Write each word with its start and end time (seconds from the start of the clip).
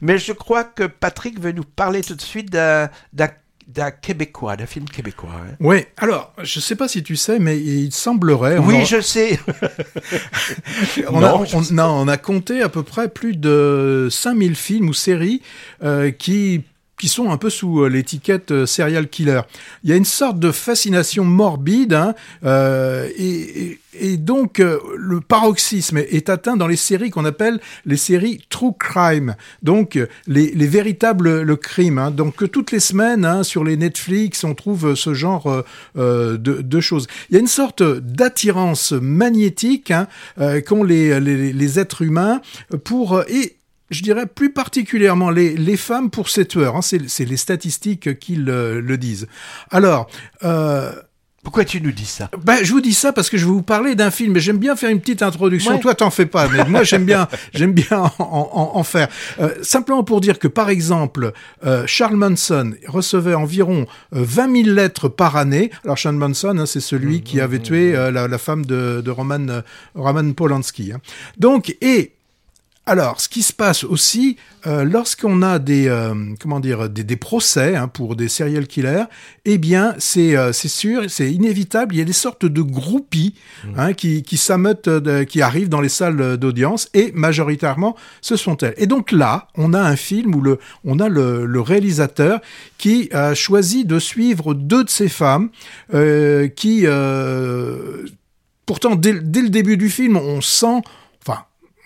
Mais 0.00 0.18
je 0.18 0.32
crois 0.32 0.64
que 0.64 0.84
Patrick 0.84 1.40
veut 1.40 1.52
nous 1.52 1.64
parler 1.64 2.02
tout 2.02 2.14
de 2.14 2.22
suite 2.22 2.50
d'un 2.50 2.88
d'un 3.68 3.90
Québécois, 3.90 4.56
d'un 4.56 4.64
film 4.64 4.86
québécois. 4.86 5.30
Hein. 5.34 5.54
Oui, 5.60 5.84
alors, 5.98 6.32
je 6.42 6.58
ne 6.58 6.62
sais 6.62 6.74
pas 6.74 6.88
si 6.88 7.02
tu 7.02 7.16
sais, 7.16 7.38
mais 7.38 7.58
il 7.58 7.92
semblerait... 7.92 8.56
Oui, 8.56 8.86
je 8.86 9.02
sais. 9.02 9.38
on, 11.10 11.22
a, 11.22 11.34
on, 11.84 12.08
a 12.08 12.16
compté 12.16 12.62
à 12.62 12.70
peu 12.70 12.82
près 12.82 13.08
plus 13.08 13.36
de 13.36 14.08
5000 14.10 14.56
films 14.56 14.88
ou 14.88 14.94
séries 14.94 15.42
euh, 15.84 16.10
qui 16.10 16.64
qui 16.98 17.08
sont 17.08 17.30
un 17.30 17.36
peu 17.36 17.50
sous 17.50 17.82
euh, 17.82 17.88
l'étiquette 17.88 18.50
euh, 18.50 18.66
serial 18.66 19.08
killer. 19.08 19.40
Il 19.84 19.90
y 19.90 19.92
a 19.92 19.96
une 19.96 20.04
sorte 20.04 20.38
de 20.38 20.50
fascination 20.50 21.24
morbide, 21.24 21.94
hein, 21.94 22.14
euh, 22.44 23.08
et, 23.16 23.78
et, 23.94 24.16
donc 24.16 24.60
euh, 24.60 24.78
le 24.96 25.20
paroxysme 25.20 25.98
est 25.98 26.28
atteint 26.28 26.56
dans 26.56 26.66
les 26.66 26.76
séries 26.76 27.10
qu'on 27.10 27.24
appelle 27.24 27.60
les 27.86 27.96
séries 27.96 28.40
true 28.50 28.72
crime, 28.78 29.36
donc 29.62 29.98
les, 30.26 30.50
les 30.50 30.66
véritables 30.66 31.42
le 31.42 31.56
crime. 31.56 31.98
Hein. 31.98 32.10
Donc 32.10 32.50
toutes 32.50 32.72
les 32.72 32.80
semaines 32.80 33.24
hein, 33.24 33.42
sur 33.42 33.64
les 33.64 33.76
Netflix, 33.76 34.44
on 34.44 34.54
trouve 34.54 34.94
ce 34.94 35.14
genre 35.14 35.64
euh, 35.96 36.36
de, 36.36 36.60
de, 36.60 36.80
choses. 36.80 37.06
Il 37.30 37.34
y 37.34 37.36
a 37.36 37.40
une 37.40 37.46
sorte 37.46 37.82
d'attirance 37.82 38.92
magnétique 38.92 39.90
hein, 39.90 40.06
qu'ont 40.66 40.82
les, 40.82 41.20
les, 41.20 41.52
les, 41.52 41.78
êtres 41.78 42.02
humains 42.02 42.40
pour 42.84 43.22
et 43.28 43.57
je 43.90 44.02
dirais 44.02 44.26
plus 44.26 44.52
particulièrement 44.52 45.30
les, 45.30 45.56
les 45.56 45.76
femmes 45.76 46.10
pour 46.10 46.28
ces 46.28 46.46
tueurs. 46.46 46.76
Hein, 46.76 46.82
c'est 46.82 47.24
les 47.24 47.36
statistiques 47.36 48.18
qui 48.18 48.36
le, 48.36 48.80
le 48.80 48.98
disent. 48.98 49.26
Alors, 49.70 50.08
euh, 50.44 50.92
pourquoi 51.44 51.64
tu 51.64 51.80
nous 51.80 51.92
dis 51.92 52.04
ça? 52.04 52.28
ben, 52.44 52.58
Je 52.62 52.70
vous 52.72 52.80
dis 52.80 52.92
ça 52.92 53.12
parce 53.12 53.30
que 53.30 53.38
je 53.38 53.46
vais 53.46 53.50
vous 53.50 53.62
parler 53.62 53.94
d'un 53.94 54.10
film, 54.10 54.32
mais 54.32 54.40
j'aime 54.40 54.58
bien 54.58 54.76
faire 54.76 54.90
une 54.90 55.00
petite 55.00 55.22
introduction. 55.22 55.78
Toi, 55.78 55.94
t'en 55.94 56.10
fais 56.10 56.26
pas, 56.26 56.46
mais 56.48 56.64
moi, 56.64 56.82
j'aime 56.82 57.04
bien, 57.04 57.26
j'aime 57.54 57.72
bien 57.72 58.10
en, 58.18 58.70
en, 58.74 58.82
faire. 58.82 59.08
Euh, 59.40 59.54
simplement 59.62 60.04
pour 60.04 60.20
dire 60.20 60.38
que, 60.38 60.48
par 60.48 60.68
exemple, 60.68 61.32
euh, 61.64 61.84
Charles 61.86 62.16
Manson 62.16 62.74
recevait 62.86 63.34
environ 63.34 63.86
20 64.10 64.64
000 64.64 64.74
lettres 64.74 65.08
par 65.08 65.36
année. 65.36 65.70
Alors, 65.84 65.96
Charles 65.96 66.16
Manson, 66.16 66.58
hein, 66.58 66.66
c'est 66.66 66.80
celui 66.80 67.18
mmh, 67.18 67.22
qui 67.22 67.40
avait 67.40 67.60
mmh, 67.60 67.62
tué 67.62 67.92
mmh. 67.92 67.96
Euh, 67.96 68.10
la, 68.10 68.28
la, 68.28 68.38
femme 68.38 68.66
de, 68.66 69.00
de 69.00 69.10
Roman, 69.10 69.48
euh, 69.48 69.62
Roman 69.94 70.32
Polanski. 70.32 70.92
Hein. 70.92 71.00
Donc, 71.38 71.76
et 71.80 72.17
alors, 72.88 73.20
ce 73.20 73.28
qui 73.28 73.42
se 73.42 73.52
passe 73.52 73.84
aussi, 73.84 74.38
euh, 74.66 74.82
lorsqu'on 74.82 75.42
a 75.42 75.58
des, 75.58 75.88
euh, 75.88 76.14
comment 76.40 76.58
dire, 76.58 76.88
des, 76.88 77.16
procès 77.16 77.76
hein, 77.76 77.86
pour 77.86 78.16
des 78.16 78.28
serial 78.28 78.66
killers, 78.66 79.04
eh 79.44 79.58
bien, 79.58 79.94
euh, 80.16 80.52
c'est 80.54 80.68
sûr, 80.68 81.02
c'est 81.08 81.30
inévitable. 81.30 81.94
Il 81.94 81.98
y 81.98 82.00
a 82.00 82.06
des 82.06 82.14
sortes 82.14 82.46
de 82.46 82.62
groupies 82.62 83.34
mmh. 83.64 83.68
hein, 83.76 83.92
qui, 83.92 84.22
qui 84.22 84.38
qui 84.38 85.42
arrivent 85.42 85.68
dans 85.68 85.82
les 85.82 85.90
salles 85.90 86.38
d'audience, 86.38 86.88
et 86.94 87.12
majoritairement, 87.12 87.94
ce 88.22 88.36
sont 88.36 88.56
elles. 88.56 88.72
Et 88.78 88.86
donc 88.86 89.12
là, 89.12 89.48
on 89.54 89.74
a 89.74 89.80
un 89.82 89.96
film 89.96 90.34
où 90.34 90.40
le, 90.40 90.58
on 90.82 90.98
a 90.98 91.10
le, 91.10 91.60
réalisateur 91.60 92.40
qui 92.78 93.10
a 93.12 93.34
choisi 93.34 93.84
de 93.84 93.98
suivre 93.98 94.54
deux 94.54 94.84
de 94.84 94.88
ces 94.88 95.10
femmes 95.10 95.50
qui, 96.56 96.86
pourtant, 98.64 98.94
dès, 98.94 99.20
dès, 99.20 99.42
le 99.42 99.50
début 99.50 99.76
du 99.76 99.90
film, 99.90 100.16
on 100.16 100.40
sent, 100.40 100.80
enfin, 101.20 101.42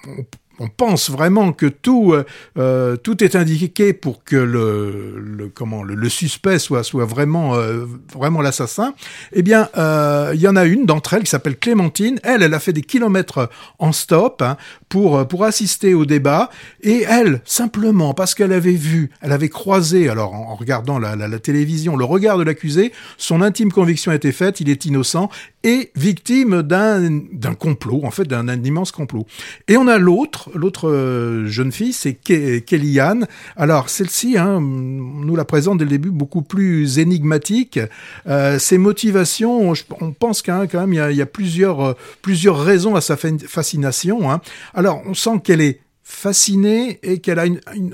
on, 0.07 0.25
on 0.63 0.69
pense 0.69 1.11
vraiment 1.11 1.53
que 1.53 1.67
tout, 1.67 2.13
euh, 2.13 2.25
euh, 2.57 2.97
tout 2.97 3.25
est 3.25 3.35
indiqué 3.35 3.93
pour 3.93 4.23
que 4.23 4.37
le, 4.37 5.51
comment, 5.53 5.83
le, 5.83 6.09
suspect 6.09 6.61
soit, 6.61 6.85
soit 6.85 7.05
vraiment, 7.05 7.57
euh, 7.57 7.85
vraiment 8.15 8.41
l'assassin, 8.41 8.95
eh 9.33 9.43
bien, 9.43 9.69
il 10.33 10.41
y 10.41 10.47
en 10.47 10.55
a 10.55 10.65
une 10.65 10.87
d'entre 10.87 11.15
elles 11.15 11.25
qui 11.25 11.31
s'appelle 11.31 11.59
Clémentine. 11.59 12.21
Elle, 12.23 12.43
elle 12.43 12.55
a 12.55 12.61
fait 12.61 12.73
des 12.73 12.83
kilomètres 12.83 13.51
en 13.81 13.91
stop 13.91 14.41
hein, 14.43 14.57
pour, 14.89 15.27
pour 15.27 15.45
assister 15.45 15.95
au 15.95 16.05
débat. 16.05 16.51
Et 16.83 17.05
elle, 17.09 17.41
simplement, 17.45 18.15
parce 18.15 18.35
qu'elle 18.35 18.53
avait 18.53 18.73
vu, 18.73 19.11
elle 19.21 19.33
avait 19.33 19.49
croisé, 19.49 20.09
alors 20.09 20.35
en, 20.35 20.55
regardant 20.55 21.01
la, 21.01 21.39
télévision, 21.41 21.97
le 21.97 22.05
regard 22.05 22.39
de 22.39 22.45
l'accusé, 22.45 22.93
son 23.17 23.43
intime 23.43 23.73
conviction 23.73 24.13
était 24.13 24.33
faite, 24.33 24.61
il 24.61 24.71
est 24.71 24.85
innocent, 24.85 25.29
et 25.65 25.91
victime 25.97 26.63
d'un 26.63 27.55
complot, 27.59 28.03
en 28.05 28.11
fait, 28.11 28.25
d'un 28.25 28.63
immense 28.63 28.93
complot. 28.93 29.27
Et 29.69 29.77
on 29.77 29.87
a 29.87 29.99
l'autre, 29.99 30.51
l'autre 30.55 30.89
euh, 30.89 31.47
jeune 31.47 31.73
fille, 31.73 31.93
c'est 31.93 32.15
Kellyanne. 32.15 33.27
Alors 33.57 33.89
celle-ci, 33.89 34.39
hein, 34.39 34.61
nous 34.61 35.37
la 35.37 35.45
présente 35.45 35.79
dès 35.79 35.85
le 35.85 35.91
début 35.91 36.11
beaucoup 36.11 36.43
plus 36.43 36.99
énigmatique. 36.99 37.79
Euh, 38.27 38.59
ses 38.59 38.79
motivations, 38.79 39.73
on 40.01 40.13
pense 40.13 40.43
quand 40.43 40.67
même, 40.75 40.93
il 40.93 40.97
y 40.97 41.01
a, 41.01 41.11
y 41.11 41.23
a 41.23 41.27
plusieurs, 41.27 41.81
euh, 41.81 41.93
plusieurs 42.23 42.59
raisons 42.59 42.97
à 42.97 43.01
sa 43.01 43.17
fascination. 43.17 44.31
Hein. 44.31 44.41
Alors 44.75 45.03
on 45.07 45.15
sent 45.15 45.41
qu'elle 45.45 45.61
est 45.61 45.81
fascinée 46.05 46.99
et 47.03 47.19
qu'elle 47.19 47.39
a 47.39 47.45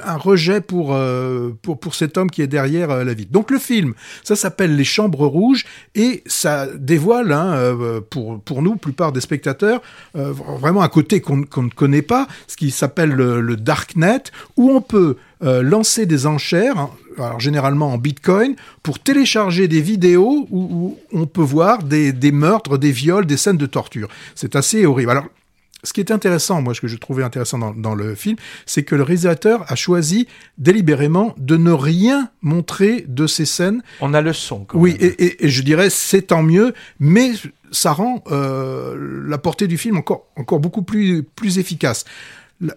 un 0.04 0.16
rejet 0.16 0.60
pour, 0.60 0.94
euh, 0.94 1.50
pour, 1.62 1.78
pour 1.78 1.94
cet 1.94 2.16
homme 2.16 2.30
qui 2.30 2.40
est 2.40 2.46
derrière 2.46 2.90
euh, 2.90 3.04
la 3.04 3.12
vie. 3.12 3.26
Donc 3.26 3.50
le 3.50 3.58
film, 3.58 3.94
ça 4.24 4.34
s'appelle 4.34 4.76
Les 4.76 4.84
Chambres 4.84 5.26
Rouges 5.26 5.66
et 5.94 6.22
ça 6.26 6.66
dévoile 6.74 7.32
hein, 7.32 7.54
euh, 7.54 8.00
pour, 8.00 8.40
pour 8.40 8.62
nous, 8.62 8.76
plupart 8.76 9.12
des 9.12 9.20
spectateurs, 9.20 9.82
vraiment 10.14 10.82
un 10.82 10.88
côté 10.88 11.20
qu'on 11.20 11.36
ne 11.36 11.70
connaît 11.70 12.02
pas, 12.02 12.26
ce 12.46 12.56
qui 12.56 12.70
s'appelle 12.70 13.10
le, 13.10 13.56
Darknet, 13.56 14.24
où 14.56 14.70
on 14.70 14.80
peut 14.80 15.16
lancer 15.40 16.06
des 16.06 16.26
enchères, 16.26 16.88
alors 17.16 17.40
généralement 17.40 17.92
en 17.92 17.98
Bitcoin, 17.98 18.56
pour 18.82 18.98
télécharger 18.98 19.68
des 19.68 19.80
vidéos 19.80 20.46
où, 20.50 20.60
où 20.60 20.98
on 21.12 21.26
peut 21.26 21.42
voir 21.42 21.82
des, 21.82 22.12
des 22.12 22.32
meurtres, 22.32 22.78
des 22.78 22.92
viols, 22.92 23.26
des 23.26 23.36
scènes 23.36 23.56
de 23.56 23.66
torture. 23.66 24.08
C'est 24.34 24.56
assez 24.56 24.86
horrible. 24.86 25.10
Alors 25.10 25.26
ce 25.88 25.94
qui 25.94 26.00
est 26.00 26.12
intéressant, 26.12 26.60
moi, 26.60 26.74
ce 26.74 26.82
que 26.82 26.86
je 26.86 26.96
trouvais 26.98 27.24
intéressant 27.24 27.58
dans, 27.58 27.94
le 27.94 28.14
film, 28.14 28.36
c'est 28.66 28.82
que 28.82 28.94
le 28.94 29.02
réalisateur 29.02 29.64
a 29.68 29.74
choisi 29.74 30.28
délibérément 30.58 31.34
de 31.38 31.56
ne 31.56 31.70
rien 31.72 32.30
montrer 32.42 33.06
de 33.08 33.26
ces 33.26 33.46
scènes. 33.46 33.82
On 34.02 34.12
a 34.12 34.20
le 34.20 34.34
son. 34.34 34.64
Quand 34.64 34.78
oui, 34.78 34.96
Et, 35.00 35.46
et, 35.46 35.48
je 35.48 35.62
dirais 35.62 35.88
c'est 35.88 36.22
tant 36.22 36.42
mieux, 36.42 36.74
mais 37.00 37.32
ça 37.70 37.92
rend 37.92 38.22
euh, 38.30 39.24
la 39.26 39.38
portée 39.38 39.66
du 39.66 39.78
film 39.78 39.96
encore 39.96 40.26
encore 40.36 40.60
beaucoup 40.60 40.82
plus 40.82 41.22
plus 41.22 41.58
efficace 41.58 42.04
la, 42.60 42.74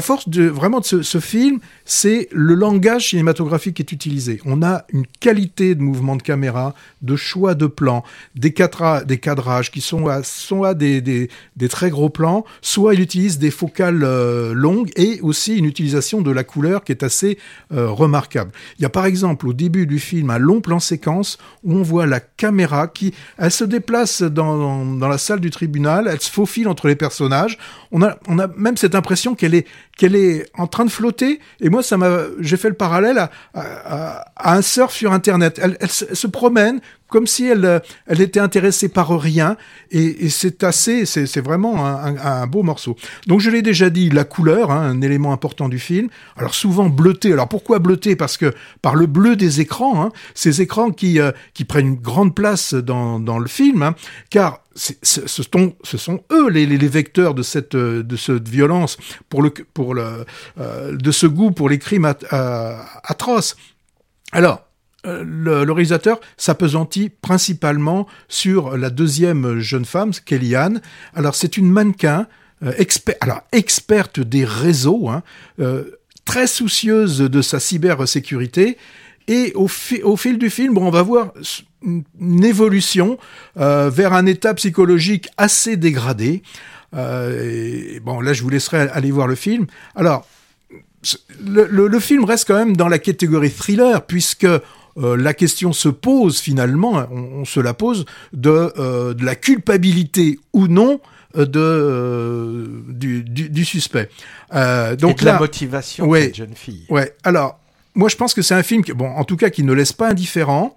force 0.00 0.28
de 0.28 0.44
vraiment 0.44 0.80
de 0.80 1.02
ce, 1.02 1.20
film, 1.20 1.58
c'est 1.84 2.28
le 2.32 2.54
langage 2.54 3.10
cinématographique 3.10 3.76
qui 3.76 3.82
est 3.82 3.92
utilisé. 3.92 4.40
On 4.44 4.62
a 4.62 4.84
une 4.92 5.06
qualité 5.20 5.74
de 5.74 5.82
mouvement 5.82 6.16
de 6.16 6.22
caméra, 6.22 6.74
de 7.02 7.16
choix 7.16 7.54
de 7.54 7.66
plans, 7.66 8.04
des, 8.34 8.52
cadrages 8.52 9.70
qui 9.70 9.80
sont 9.80 10.08
à, 10.08 10.22
à 10.64 10.74
des, 10.74 11.28
très 11.68 11.90
gros 11.90 12.08
plans, 12.08 12.44
soit 12.62 12.94
il 12.94 13.00
utilise 13.00 13.38
des 13.38 13.50
focales 13.50 14.04
euh, 14.04 14.54
longues 14.54 14.90
et 14.96 15.20
aussi 15.22 15.56
une 15.56 15.64
utilisation 15.64 16.22
de 16.22 16.30
la 16.30 16.44
couleur 16.44 16.84
qui 16.84 16.92
est 16.92 17.02
assez 17.02 17.38
euh, 17.72 17.88
remarquable. 17.90 18.52
Il 18.78 18.82
y 18.82 18.86
a 18.86 18.90
par 18.90 19.06
exemple 19.06 19.46
au 19.46 19.52
début 19.52 19.86
du 19.86 19.98
film 19.98 20.30
un 20.30 20.38
long 20.38 20.60
plan 20.60 20.80
séquence 20.80 21.38
où 21.64 21.74
on 21.74 21.82
voit 21.82 22.06
la 22.06 22.20
caméra 22.20 22.88
qui 22.88 23.12
se 23.48 23.64
déplace 23.64 24.22
dans, 24.22 24.84
la 24.98 25.18
salle 25.18 25.40
du 25.40 25.50
tribunal, 25.50 26.08
elle 26.10 26.20
se 26.20 26.30
faufile 26.30 26.68
entre 26.68 26.88
les 26.88 26.96
personnages. 26.96 27.58
On 27.90 28.02
a 28.02 28.16
même 28.56 28.76
cette 28.76 28.94
impression 28.94 29.34
qu'elle 29.34 29.54
est 29.54 29.57
qu'elle 29.96 30.14
est 30.14 30.46
en 30.54 30.66
train 30.66 30.84
de 30.84 30.90
flotter. 30.90 31.40
Et 31.60 31.68
moi, 31.68 31.82
ça 31.82 31.96
m'a, 31.96 32.18
j'ai 32.38 32.56
fait 32.56 32.68
le 32.68 32.74
parallèle 32.74 33.28
à, 33.54 34.24
un 34.36 34.62
surf 34.62 34.92
sur 34.92 35.12
Internet. 35.12 35.60
Elle, 35.62 35.90
se 35.90 36.26
promène 36.26 36.80
comme 37.08 37.26
si 37.26 37.46
elle, 37.46 37.82
elle 38.06 38.20
était 38.20 38.40
intéressée 38.40 38.88
par 38.88 39.18
rien. 39.18 39.56
Et, 39.90 40.28
c'est 40.28 40.62
assez, 40.62 41.06
c'est 41.06 41.40
vraiment 41.40 41.86
un, 41.86 42.46
beau 42.46 42.62
morceau. 42.62 42.96
Donc, 43.26 43.40
je 43.40 43.50
l'ai 43.50 43.62
déjà 43.62 43.90
dit, 43.90 44.10
la 44.10 44.24
couleur, 44.24 44.70
hein, 44.70 44.80
un 44.80 45.00
élément 45.00 45.32
important 45.32 45.68
du 45.68 45.78
film. 45.78 46.08
Alors, 46.36 46.54
souvent 46.54 46.88
bleuté. 46.88 47.32
Alors, 47.32 47.48
pourquoi 47.48 47.78
bleuté 47.78 48.14
Parce 48.14 48.36
que 48.36 48.52
par 48.82 48.94
le 48.94 49.06
bleu 49.06 49.36
des 49.36 49.60
écrans, 49.60 50.02
hein, 50.02 50.12
ces 50.34 50.60
écrans 50.60 50.90
qui, 50.90 51.18
euh, 51.18 51.32
qui 51.54 51.64
prennent 51.64 51.88
une 51.88 51.94
grande 51.96 52.34
place 52.34 52.74
dans, 52.74 53.18
dans 53.18 53.38
le 53.38 53.48
film, 53.48 53.82
hein, 53.82 53.94
car 54.30 54.60
ce 54.78 55.42
sont, 55.96 56.20
eux 56.30 56.48
les, 56.48 56.88
vecteurs 56.88 57.34
de 57.34 57.42
cette, 57.42 57.74
violence, 57.74 58.96
le, 59.34 59.52
le, 59.94 60.24
euh, 60.58 60.96
de 60.96 61.10
ce 61.10 61.26
goût 61.26 61.50
pour 61.50 61.68
les 61.68 61.78
crimes 61.78 62.12
atroces. 63.04 63.56
Alors, 64.32 64.64
euh, 65.06 65.24
le, 65.24 65.72
réalisateur 65.72 66.20
s'apesantit 66.36 67.08
principalement 67.08 68.06
sur 68.28 68.76
la 68.76 68.90
deuxième 68.90 69.58
jeune 69.58 69.84
femme, 69.84 70.12
Kellyanne. 70.24 70.80
Alors, 71.14 71.34
c'est 71.34 71.56
une 71.56 71.70
mannequin, 71.70 72.26
euh, 72.62 72.72
alors, 73.20 73.42
experte 73.52 74.20
des 74.20 74.44
réseaux, 74.44 75.08
hein, 75.08 75.22
très 76.24 76.46
soucieuse 76.46 77.18
de 77.18 77.42
sa 77.42 77.58
cybersécurité. 77.58 78.76
Et 79.28 79.52
au, 79.54 79.68
au, 80.04 80.16
fil 80.16 80.38
du 80.38 80.50
film, 80.50 80.74
bon, 80.74 80.86
on 80.86 80.90
va 80.90 81.02
voir 81.02 81.32
une 81.82 82.44
évolution 82.44 83.18
euh, 83.58 83.90
vers 83.90 84.12
un 84.14 84.26
état 84.26 84.54
psychologique 84.54 85.28
assez 85.36 85.76
dégradé. 85.76 86.42
Euh, 86.94 88.00
bon, 88.02 88.20
là, 88.20 88.32
je 88.32 88.42
vous 88.42 88.48
laisserai 88.48 88.88
aller 88.88 89.10
voir 89.10 89.26
le 89.26 89.34
film. 89.34 89.66
Alors, 89.94 90.26
le, 91.46 92.00
film 92.00 92.24
reste 92.24 92.48
quand 92.48 92.58
même 92.58 92.76
dans 92.76 92.88
la 92.88 92.98
catégorie 92.98 93.50
thriller, 93.50 94.04
puisque 94.06 94.44
euh, 94.44 94.60
la 94.96 95.34
question 95.34 95.72
se 95.72 95.88
pose 95.88 96.40
finalement, 96.40 97.06
on, 97.12 97.44
se 97.44 97.60
la 97.60 97.74
pose, 97.74 98.06
de, 98.32 99.12
de 99.12 99.24
la 99.24 99.36
culpabilité 99.36 100.40
ou 100.52 100.66
non 100.66 101.00
de 101.34 101.60
euh, 101.60 102.66
du, 102.88 103.22
du, 103.22 103.48
du 103.48 103.64
suspect. 103.64 104.08
Euh, 104.54 104.96
donc 104.96 105.18
Et 105.18 105.20
de 105.20 105.24
là, 105.26 105.32
la 105.34 105.38
motivation 105.38 106.06
de 106.06 106.10
ouais. 106.10 106.24
cette 106.24 106.36
jeune 106.36 106.54
fille. 106.54 106.86
Ouais. 106.88 107.14
Alors, 107.24 107.60
moi, 107.98 108.08
je 108.08 108.14
pense 108.14 108.32
que 108.32 108.42
c'est 108.42 108.54
un 108.54 108.62
film 108.62 108.84
en 109.00 109.24
tout 109.24 109.36
cas, 109.36 109.50
qui 109.50 109.64
ne 109.64 109.72
laisse 109.72 109.92
pas 109.92 110.08
indifférent. 110.10 110.76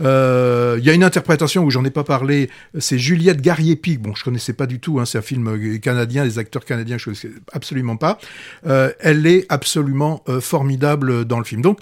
Euh, 0.00 0.76
Il 0.78 0.84
y 0.84 0.90
a 0.90 0.92
une 0.92 1.02
interprétation 1.02 1.64
où 1.64 1.70
j'en 1.70 1.82
ai 1.82 1.90
pas 1.90 2.04
parlé, 2.04 2.50
c'est 2.78 2.98
Juliette 2.98 3.40
Garriépi. 3.40 3.96
Bon, 3.96 4.14
je 4.14 4.22
connaissais 4.22 4.52
pas 4.52 4.66
du 4.66 4.78
tout. 4.78 5.00
Hein, 5.00 5.06
c'est 5.06 5.16
un 5.16 5.22
film 5.22 5.48
euh, 5.48 5.78
canadien, 5.78 6.24
des 6.24 6.38
acteurs 6.38 6.66
canadiens, 6.66 6.98
je 6.98 7.06
connaissais 7.06 7.30
absolument 7.54 7.96
pas. 7.96 8.18
Euh, 8.66 8.92
elle 9.00 9.26
est 9.26 9.46
absolument 9.48 10.22
formidable 10.40 11.24
dans 11.24 11.38
le 11.38 11.44
film. 11.44 11.62
Donc, 11.62 11.80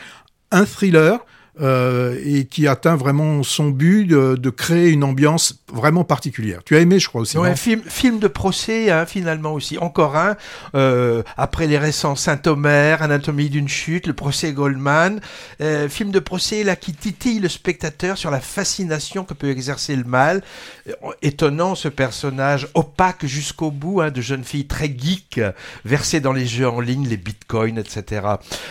un 0.52 0.64
thriller. 0.64 1.18
et 1.60 2.44
qui 2.44 2.68
atteint 2.68 2.96
vraiment 2.96 3.42
son 3.42 3.70
but 3.70 4.06
de 4.06 4.50
créer 4.50 4.90
une 4.90 5.02
ambiance 5.02 5.54
vraiment 5.76 6.04
particulière. 6.04 6.60
Tu 6.64 6.76
as 6.76 6.80
aimé, 6.80 6.98
je 6.98 7.08
crois 7.08 7.20
aussi. 7.20 7.38
Ouais, 7.38 7.54
film, 7.54 7.82
film 7.86 8.18
de 8.18 8.28
procès, 8.28 8.90
hein, 8.90 9.06
finalement 9.06 9.52
aussi. 9.52 9.78
Encore 9.78 10.16
un, 10.16 10.36
euh, 10.74 11.22
après 11.36 11.66
les 11.66 11.78
récents 11.78 12.16
Saint-Omer, 12.16 13.02
Anatomie 13.02 13.50
d'une 13.50 13.68
chute, 13.68 14.06
le 14.06 14.12
procès 14.12 14.52
Goldman. 14.52 15.20
Euh, 15.60 15.88
film 15.88 16.10
de 16.10 16.18
procès 16.18 16.64
là 16.64 16.76
qui 16.76 16.92
titille 16.92 17.38
le 17.40 17.48
spectateur 17.48 18.18
sur 18.18 18.30
la 18.30 18.40
fascination 18.40 19.24
que 19.24 19.34
peut 19.34 19.50
exercer 19.50 19.94
le 19.94 20.04
mal. 20.04 20.42
Euh, 20.88 20.92
étonnant 21.22 21.74
ce 21.74 21.88
personnage 21.88 22.68
opaque 22.74 23.26
jusqu'au 23.26 23.70
bout, 23.70 24.00
hein, 24.00 24.10
de 24.10 24.20
jeune 24.20 24.44
fille 24.44 24.66
très 24.66 24.86
geek, 24.86 25.40
versée 25.84 26.20
dans 26.20 26.32
les 26.32 26.46
jeux 26.46 26.68
en 26.68 26.80
ligne, 26.80 27.06
les 27.06 27.16
bitcoins, 27.16 27.78
etc. 27.78 28.26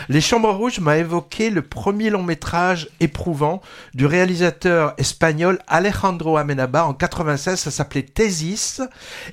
Les 0.08 0.20
Chambres 0.20 0.52
Rouges 0.52 0.80
m'a 0.80 0.98
évoqué 0.98 1.50
le 1.50 1.62
premier 1.62 2.10
long 2.10 2.22
métrage 2.22 2.88
éprouvant 3.00 3.62
du 3.94 4.06
réalisateur 4.06 4.94
espagnol 4.98 5.58
Alejandro 5.68 6.36
Amenabar 6.36 6.88
en 6.88 6.94
96, 6.96 7.60
ça 7.60 7.70
s'appelait 7.70 8.02
Thesis, 8.02 8.80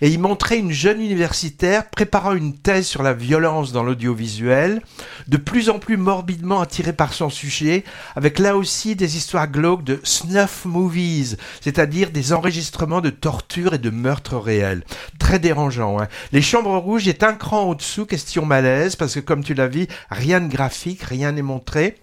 et 0.02 0.10
il 0.10 0.20
montrait 0.20 0.60
une 0.60 0.72
jeune 0.72 1.02
universitaire 1.02 1.90
préparant 1.90 2.34
une 2.34 2.58
thèse 2.58 2.86
sur 2.86 3.04
la 3.04 3.14
violence 3.14 3.72
dans 3.72 3.84
l'audiovisuel, 3.84 4.82
de 5.28 5.38
plus 5.38 5.70
en 5.70 5.80
plus 5.80 5.98
morbidement 5.98 6.62
attirée 6.62 6.94
par 6.94 7.14
son 7.14 7.30
sujet, 7.30 7.84
avec 8.16 8.40
là 8.40 8.56
aussi 8.56 8.96
des 8.96 9.18
histoires 9.18 9.48
glauques 9.48 9.84
de 9.84 10.00
snuff 10.04 10.66
movies, 10.66 11.38
c'est-à-dire 11.62 12.12
des 12.12 12.34
enregistrements 12.34 13.02
de 13.02 13.10
torture 13.10 13.74
et 13.74 13.80
de 13.80 13.90
meurtres 13.90 14.38
réels. 14.38 14.84
Très 15.20 15.40
dérangeant. 15.40 16.00
Hein. 16.00 16.08
Les 16.32 16.42
Chambres 16.42 16.78
Rouges 16.78 17.08
est 17.08 17.24
un 17.24 17.34
cran 17.34 17.64
au-dessous, 17.64 18.06
question 18.06 18.46
malaise, 18.46 18.96
parce 18.96 19.16
que 19.16 19.20
comme 19.20 19.44
tu 19.44 19.54
l'as 19.54 19.68
vu, 19.68 19.88
rien 20.10 20.42
de 20.42 20.52
graphique, 20.52 21.04
rien 21.04 21.32
n'est 21.32 21.42
montré. 21.42 21.96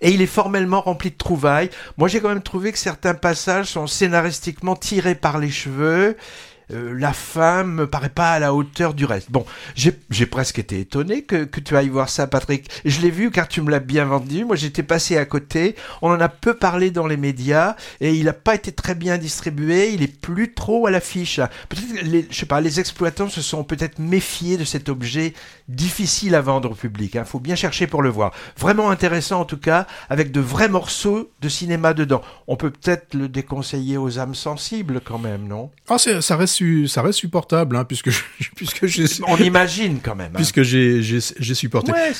Et 0.00 0.10
il 0.10 0.22
est 0.22 0.26
formellement 0.26 0.80
rempli 0.80 1.10
de 1.10 1.16
trouvailles. 1.16 1.70
Moi, 1.96 2.08
j'ai 2.08 2.20
quand 2.20 2.28
même 2.28 2.42
trouvé 2.42 2.72
que 2.72 2.78
certains 2.78 3.14
passages 3.14 3.66
sont 3.66 3.86
scénaristiquement 3.86 4.76
tirés 4.76 5.14
par 5.14 5.38
les 5.38 5.50
cheveux. 5.50 6.16
Euh, 6.70 6.94
la 6.98 7.12
femme 7.12 7.74
me 7.74 7.86
paraît 7.86 8.08
pas 8.08 8.32
à 8.32 8.38
la 8.38 8.54
hauteur 8.54 8.94
du 8.94 9.04
reste. 9.04 9.30
Bon, 9.30 9.44
j'ai 9.74 10.26
presque 10.26 10.58
été 10.58 10.80
étonné 10.80 11.22
que, 11.22 11.44
que 11.44 11.60
tu 11.60 11.76
ailles 11.76 11.88
voir 11.88 12.08
ça, 12.08 12.26
Patrick. 12.26 12.70
Je 12.84 13.00
l'ai 13.00 13.10
vu 13.10 13.30
car 13.30 13.48
tu 13.48 13.60
me 13.60 13.70
l'as 13.70 13.80
bien 13.80 14.04
vendu. 14.04 14.44
Moi, 14.44 14.56
j'étais 14.56 14.82
passé 14.82 15.16
à 15.16 15.24
côté. 15.24 15.76
On 16.02 16.10
en 16.10 16.20
a 16.20 16.28
peu 16.28 16.54
parlé 16.54 16.90
dans 16.90 17.06
les 17.06 17.16
médias 17.16 17.76
et 18.00 18.14
il 18.14 18.24
n'a 18.24 18.32
pas 18.32 18.54
été 18.54 18.72
très 18.72 18.94
bien 18.94 19.18
distribué. 19.18 19.92
Il 19.92 20.02
est 20.02 20.20
plus 20.20 20.54
trop 20.54 20.86
à 20.86 20.90
l'affiche. 20.90 21.40
Peut-être, 21.68 22.26
je 22.30 22.36
sais 22.36 22.46
pas, 22.46 22.60
les 22.60 22.80
exploitants 22.80 23.28
se 23.28 23.42
sont 23.42 23.64
peut-être 23.64 23.98
méfiés 23.98 24.56
de 24.56 24.64
cet 24.64 24.88
objet 24.88 25.34
difficile 25.68 26.34
à 26.34 26.40
vendre 26.40 26.70
au 26.70 26.74
public. 26.74 27.14
Il 27.14 27.24
faut 27.24 27.40
bien 27.40 27.54
chercher 27.54 27.86
pour 27.86 28.02
le 28.02 28.08
voir. 28.08 28.32
Vraiment 28.58 28.90
intéressant 28.90 29.40
en 29.40 29.44
tout 29.44 29.58
cas, 29.58 29.86
avec 30.08 30.32
de 30.32 30.40
vrais 30.40 30.68
morceaux 30.68 31.30
de 31.40 31.48
cinéma 31.48 31.94
dedans. 31.94 32.22
On 32.46 32.56
peut 32.56 32.70
peut-être 32.70 33.14
le 33.14 33.28
déconseiller 33.28 33.96
aux 33.96 34.18
âmes 34.18 34.34
sensibles 34.34 35.00
quand 35.04 35.18
même, 35.18 35.46
non? 35.46 35.70
Ah, 35.88 35.98
ça 35.98 36.36
reste, 36.36 36.53
ça 36.88 37.02
reste 37.02 37.18
supportable, 37.18 37.76
hein, 37.76 37.84
puisque 37.84 38.10
je- 38.10 38.20
puisque 38.56 38.86
j'ai 38.86 39.04
On 39.26 39.36
imagine 39.36 40.00
quand 40.02 40.14
même. 40.14 40.30
hein. 40.32 40.36
puisque 40.36 40.62
j'ai 40.62 41.54
supporté. 41.54 41.92
Ouais, 41.92 42.12